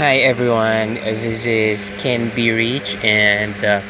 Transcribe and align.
Hi 0.00 0.24
everyone, 0.24 0.94
this 0.94 1.44
is 1.44 1.92
Ken 1.98 2.32
B. 2.34 2.50
Reach, 2.50 2.96
and 3.04 3.52
uh, 3.62 3.82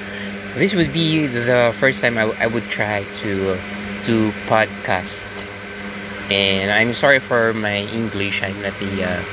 this 0.58 0.74
would 0.74 0.92
be 0.92 1.28
the 1.28 1.72
first 1.78 2.02
time 2.02 2.18
I, 2.18 2.26
I 2.42 2.48
would 2.48 2.66
try 2.66 3.04
to 3.22 3.56
do 4.02 4.32
podcast. 4.50 5.22
And 6.28 6.72
I'm 6.72 6.92
sorry 6.92 7.20
for 7.20 7.54
my 7.54 7.86
English. 7.94 8.42
I'm 8.42 8.60
not 8.62 8.82
a 8.82 8.90
uh, 8.98 9.24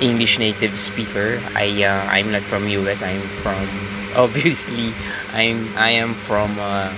English 0.00 0.40
native 0.40 0.74
speaker. 0.74 1.40
I 1.54 1.70
uh, 1.84 2.02
I'm 2.10 2.32
not 2.32 2.42
from 2.42 2.66
US. 2.66 3.00
I'm 3.00 3.22
from 3.38 3.62
obviously 4.18 4.92
I'm 5.30 5.70
I 5.78 6.02
am 6.02 6.14
from 6.26 6.58
uh, 6.58 6.90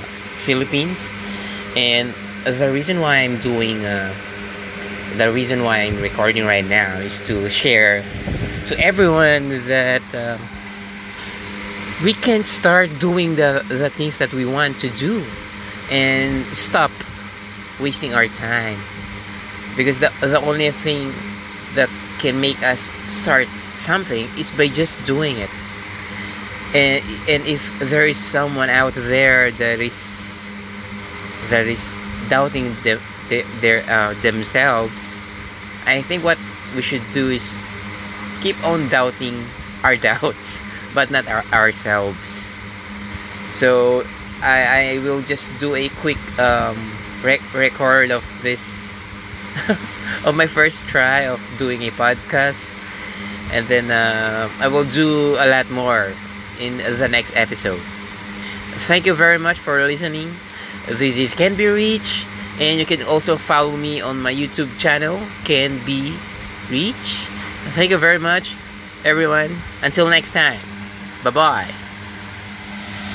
Philippines, 0.49 1.15
and 1.77 2.15
the 2.45 2.73
reason 2.73 3.01
why 3.01 3.17
I'm 3.21 3.37
doing 3.39 3.85
uh, 3.85 4.17
the 5.17 5.33
reason 5.33 5.63
why 5.63 5.79
I'm 5.79 6.01
recording 6.01 6.45
right 6.45 6.65
now 6.65 6.99
is 6.99 7.23
to 7.23 7.49
share 7.49 8.03
to 8.67 8.79
everyone 8.79 9.63
that 9.67 10.03
um, 10.15 10.41
we 12.03 12.15
can 12.15 12.45
start 12.45 12.91
doing 12.99 13.37
the, 13.37 13.65
the 13.69 13.91
things 13.91 14.19
that 14.19 14.33
we 14.33 14.45
want 14.45 14.81
to 14.81 14.91
do 14.91 15.25
and 15.91 16.45
stop 16.57 16.91
wasting 17.81 18.15
our 18.15 18.29
time. 18.29 18.79
Because 19.77 20.01
the, 20.01 20.13
the 20.21 20.41
only 20.41 20.71
thing 20.71 21.13
that 21.75 21.89
can 22.19 22.41
make 22.41 22.63
us 22.63 22.93
start 23.09 23.49
something 23.75 24.29
is 24.39 24.51
by 24.51 24.69
just 24.69 25.03
doing 25.05 25.39
it. 25.39 25.51
And 26.75 27.05
and 27.29 27.47
if 27.47 27.63
there 27.79 28.07
is 28.07 28.19
someone 28.19 28.71
out 28.71 28.95
there 28.95 29.51
that 29.53 29.81
is 29.81 30.51
that 31.51 31.67
is 31.67 31.93
doubting 32.29 32.75
the, 32.83 33.01
the, 33.29 33.45
their 33.61 33.83
uh, 33.89 34.15
themselves 34.23 35.25
i 35.87 36.03
think 36.03 36.25
what 36.25 36.39
we 36.75 36.83
should 36.83 37.03
do 37.13 37.31
is 37.31 37.51
keep 38.41 38.59
on 38.65 38.89
doubting 38.89 39.45
our 39.83 39.97
doubts, 40.11 40.63
but 40.95 41.11
not 41.11 41.27
our, 41.29 41.45
ourselves. 41.53 42.53
So 43.53 44.05
I, 44.43 44.97
I 44.97 44.99
will 44.99 45.23
just 45.23 45.49
do 45.59 45.75
a 45.75 45.89
quick 46.01 46.19
um, 46.39 46.77
rec- 47.23 47.55
record 47.55 48.11
of 48.11 48.25
this 48.43 49.01
of 50.25 50.35
my 50.35 50.47
first 50.47 50.87
try 50.89 51.21
of 51.27 51.41
doing 51.59 51.83
a 51.83 51.91
podcast, 51.91 52.69
and 53.53 53.67
then 53.69 53.91
uh, 53.91 54.51
I 54.59 54.69
will 54.69 54.85
do 54.85 55.37
a 55.37 55.47
lot 55.47 55.71
more 55.71 56.13
in 56.59 56.79
the 56.79 57.09
next 57.09 57.37
episode. 57.37 57.81
Thank 58.91 59.07
you 59.07 59.15
very 59.15 59.39
much 59.39 59.59
for 59.59 59.85
listening. 59.85 60.35
This 60.89 61.17
is 61.17 61.35
Can 61.35 61.55
Be 61.55 61.67
Reach, 61.69 62.27
and 62.61 62.79
you 62.79 62.87
can 62.87 63.03
also 63.03 63.37
follow 63.37 63.77
me 63.77 64.01
on 64.01 64.21
my 64.21 64.33
YouTube 64.33 64.77
channel, 64.79 65.21
Can 65.45 65.85
Be 65.85 66.17
Reach. 66.71 67.29
Thank 67.75 67.91
you 67.91 67.99
very 67.99 68.19
much, 68.19 68.57
everyone. 69.05 69.57
Until 69.83 70.09
next 70.09 70.33
time. 70.33 70.61
Bye 71.23 71.31
bye. 71.31 71.84